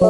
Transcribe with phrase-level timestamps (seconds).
[0.00, 0.08] Hello,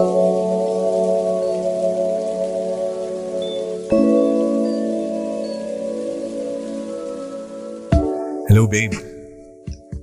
[8.71, 8.95] babe.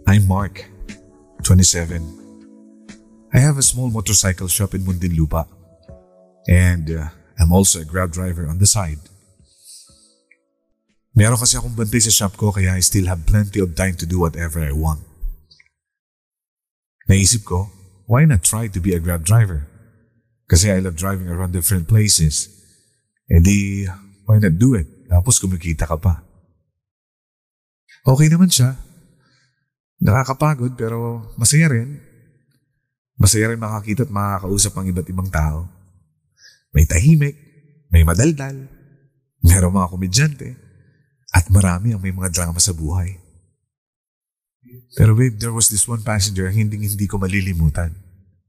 [0.05, 0.65] I'm Mark,
[1.43, 2.03] 27.
[3.33, 5.47] I have a small motorcycle shop in Mundinlupa.
[6.49, 7.07] And uh,
[7.39, 8.99] I'm also a grab driver on the side.
[11.15, 14.05] Meron kasi akong bantay sa shop ko kaya I still have plenty of time to
[14.05, 14.99] do whatever I want.
[17.07, 17.71] Naisip ko,
[18.03, 19.63] why not try to be a grab driver?
[20.47, 22.47] Kasi I love driving around different places.
[23.27, 23.83] E di,
[24.23, 24.87] why not do it?
[25.11, 26.23] Tapos kumikita ka pa.
[28.07, 28.79] Okay naman siya.
[29.99, 31.99] Nakakapagod pero masaya rin.
[33.19, 35.67] Masaya rin makakita at makakausap ang iba't ibang tao.
[36.71, 37.35] May tahimik,
[37.91, 38.71] may madaldal,
[39.43, 40.49] meron mga komedyante,
[41.33, 43.19] at marami ang may mga drama sa buhay.
[44.95, 47.91] Pero babe, there was this one passenger hindi hindi ko malilimutan.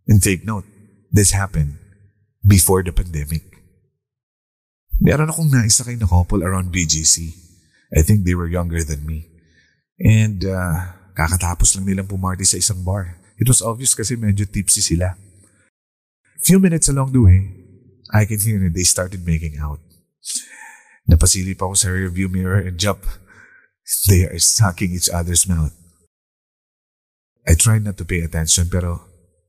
[0.07, 0.69] And take note,
[1.11, 1.88] this happened
[2.49, 3.45] before the pandemic.
[4.97, 7.37] Meron akong naisakay na couple around BGC.
[7.93, 9.29] I think they were younger than me.
[10.01, 13.21] And uh, kakatapos lang nilang pumarty sa isang bar.
[13.39, 15.15] It was obvious kasi medyo tipsy sila.
[16.43, 17.55] Few minutes along the way,
[18.11, 19.79] I can hear that they started making out.
[21.07, 23.07] Napasilip ako sa rearview mirror and jump.
[24.11, 25.73] They are sucking each other's mouth.
[27.49, 29.07] I tried not to pay attention pero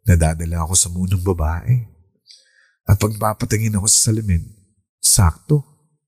[0.07, 1.88] nadadala ako sa munong babae.
[2.89, 4.49] At pagpapatingin ako sa salamin,
[4.97, 5.61] sakto,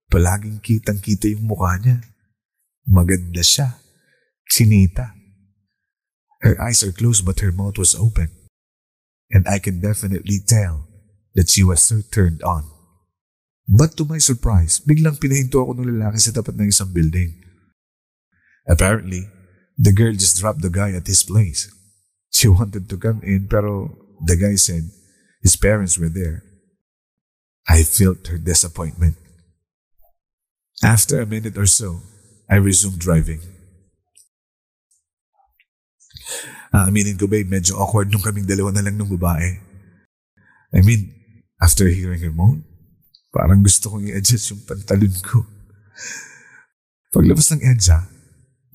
[0.10, 2.02] palaging kitang-kita yung mukha niya.
[2.90, 3.78] Maganda siya.
[4.50, 5.14] Sinita.
[6.42, 8.34] Her eyes are closed but her mouth was open.
[9.30, 10.90] And I can definitely tell
[11.38, 12.66] that she was so turned on.
[13.70, 17.40] But to my surprise, biglang pinahinto ako ng lalaki sa tapat ng isang building.
[18.68, 19.30] Apparently,
[19.80, 21.72] the girl just dropped the guy at his place.
[22.34, 24.92] She wanted to come in pero the guy said
[25.40, 26.51] his parents were there.
[27.72, 29.16] I felt her disappointment.
[30.84, 32.04] After a minute or so,
[32.52, 33.40] I resumed driving.
[36.76, 39.56] Aaminin ko babe, medyo awkward nung kaming dalawa na lang ng babae.
[40.76, 41.16] I mean,
[41.64, 42.68] after hearing her moan,
[43.32, 45.48] parang gusto kong i-adjust yung pantalon ko.
[47.16, 48.04] Paglabas ng EDSA,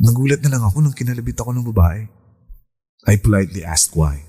[0.01, 2.09] nagulat na lang ako nung kinalabit ako ng babae.
[3.05, 4.25] I politely asked why.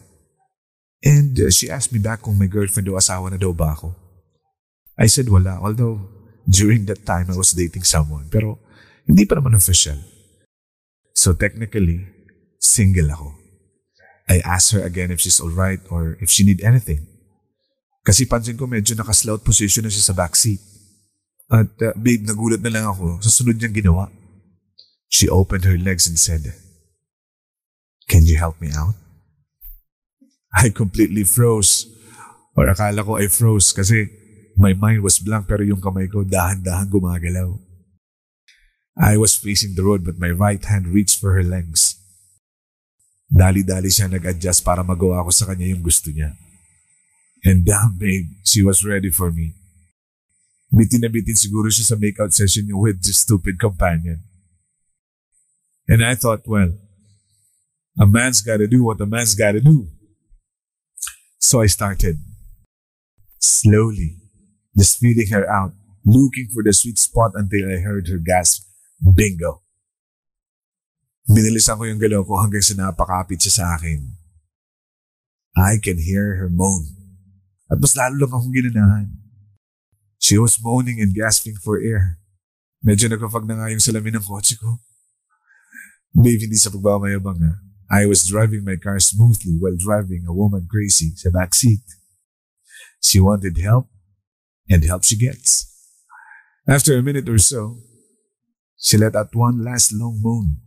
[1.00, 4.07] And uh, she asked me back kung may girlfriend o asawa na daw ba ako.
[4.98, 6.02] I said wala, although
[6.50, 8.58] during that time I was dating someone, pero
[9.06, 10.02] hindi pa naman official.
[11.14, 12.10] So technically,
[12.58, 13.38] single ako.
[14.28, 17.08] I asked her again if she's alright or if she need anything.
[18.04, 20.60] Kasi pansin ko medyo nakaslout position na siya sa backseat.
[21.48, 24.12] At uh, babe, nagulat na lang ako sa sunod niyang ginawa.
[25.08, 26.44] She opened her legs and said,
[28.12, 28.96] Can you help me out?
[30.52, 31.88] I completely froze.
[32.56, 34.12] Or akala ko I froze kasi
[34.58, 37.54] my mind was blank pero yung kamay ko dahan-dahan gumagalaw.
[38.98, 42.02] I was facing the road but my right hand reached for her legs.
[43.30, 46.34] Dali-dali siya nag-adjust para magawa ko sa kanya yung gusto niya.
[47.46, 49.54] And damn babe, she was ready for me.
[50.74, 54.26] Bitin na bitin siguro siya sa makeout session niya with this stupid companion.
[55.86, 56.74] And I thought, well,
[57.96, 59.88] a man's gotta do what a man's gotta do.
[61.40, 62.18] So I started.
[63.40, 64.18] Slowly,
[64.78, 65.74] just feeling her out,
[66.06, 68.70] looking for the sweet spot until I heard her gasp,
[69.02, 69.66] bingo.
[71.28, 74.16] Binilisan ko yung galaw ko hanggang sa napakapit siya sa akin.
[75.58, 76.94] I can hear her moan.
[77.68, 79.10] At mas lalo lang akong ginanahan.
[80.22, 82.22] She was moaning and gasping for air.
[82.80, 84.80] Medyo nagpapag na nga yung salamin ng kotse ko.
[86.16, 87.54] Babe, hindi sa pagbamayabang ha.
[87.92, 91.84] I was driving my car smoothly while driving a woman crazy sa backseat.
[93.04, 93.92] She wanted help,
[94.70, 95.66] and help she gets.
[96.68, 97.80] After a minute or so,
[98.76, 100.58] she let out one last long moan.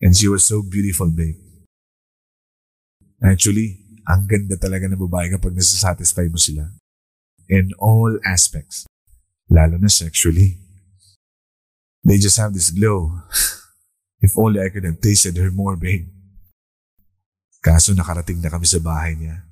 [0.00, 1.36] And she was so beautiful, babe.
[3.20, 6.64] Actually, ang ganda talaga ng babae kapag nasasatisfy mo sila.
[7.50, 8.88] In all aspects.
[9.50, 10.56] Lalo na sexually.
[12.06, 13.12] They just have this glow.
[14.20, 16.04] If only I could have tasted her more, babe.
[17.64, 19.48] Kaso nakarating na kami sa bahay niya.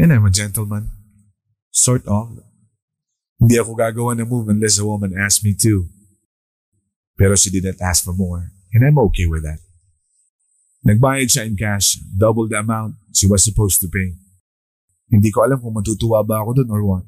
[0.00, 0.95] And I'm a gentleman.
[1.76, 2.40] Sort of.
[3.36, 5.92] Hindi ako gagawa ng move unless a woman asks me to.
[7.20, 8.48] Pero she didn't ask for more.
[8.72, 9.60] And I'm okay with that.
[10.88, 14.16] Nagbayad siya in cash, double the amount she was supposed to pay.
[15.12, 17.04] Hindi ko alam kung matutuwa ba ako doon or what.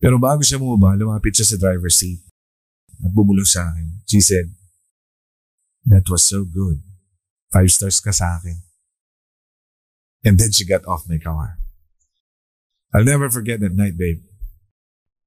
[0.00, 2.24] Pero bago siya bumaba, lumapit siya sa driver's seat.
[3.04, 4.00] At bumulong sa akin.
[4.08, 4.48] She said,
[5.84, 6.80] That was so good.
[7.52, 8.64] Five stars ka sa akin.
[10.24, 11.61] And then she got off my car.
[12.94, 14.20] I'll never forget that night, babe.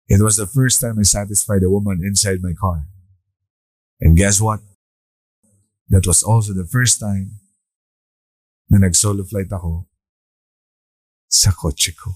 [0.08, 2.86] It was the first time I satisfied a woman inside my car.
[4.00, 4.60] And guess what?
[5.90, 7.42] That was also the first time
[8.70, 9.86] na nag-solo flight ako
[11.30, 12.14] sa kotse ko.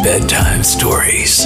[0.00, 1.44] Bedtime Stories.